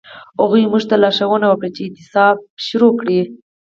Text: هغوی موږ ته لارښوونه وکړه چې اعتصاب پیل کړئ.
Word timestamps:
هغوی 0.39 0.69
موږ 0.71 0.83
ته 0.89 0.95
لارښوونه 1.03 1.45
وکړه 1.47 1.69
چې 1.75 1.81
اعتصاب 1.85 2.35
پیل 2.63 2.83
کړئ. 2.99 3.19